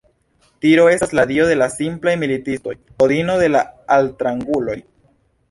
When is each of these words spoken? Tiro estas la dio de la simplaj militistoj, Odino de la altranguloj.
Tiro 0.65 0.85
estas 0.93 1.11
la 1.19 1.25
dio 1.31 1.45
de 1.51 1.57
la 1.59 1.67
simplaj 1.73 2.15
militistoj, 2.23 2.75
Odino 3.07 3.37
de 3.43 3.53
la 3.59 3.63
altranguloj. 3.99 4.81